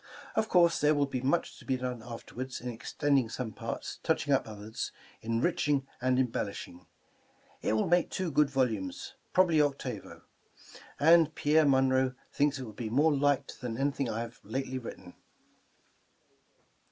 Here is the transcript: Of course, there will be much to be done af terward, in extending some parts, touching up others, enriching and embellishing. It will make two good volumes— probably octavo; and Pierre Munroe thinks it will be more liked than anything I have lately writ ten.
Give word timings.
Of 0.33 0.49
course, 0.49 0.81
there 0.81 0.95
will 0.95 1.05
be 1.05 1.21
much 1.21 1.59
to 1.59 1.63
be 1.63 1.77
done 1.77 2.01
af 2.01 2.25
terward, 2.25 2.59
in 2.59 2.69
extending 2.69 3.29
some 3.29 3.51
parts, 3.51 3.99
touching 4.01 4.33
up 4.33 4.47
others, 4.47 4.91
enriching 5.21 5.85
and 6.01 6.17
embellishing. 6.17 6.87
It 7.61 7.73
will 7.73 7.87
make 7.87 8.09
two 8.09 8.31
good 8.31 8.49
volumes— 8.49 9.13
probably 9.35 9.61
octavo; 9.61 10.23
and 10.99 11.35
Pierre 11.35 11.67
Munroe 11.67 12.15
thinks 12.33 12.57
it 12.57 12.63
will 12.63 12.73
be 12.73 12.89
more 12.89 13.13
liked 13.15 13.61
than 13.61 13.77
anything 13.77 14.09
I 14.09 14.21
have 14.21 14.39
lately 14.43 14.79
writ 14.79 14.95
ten. 14.97 15.13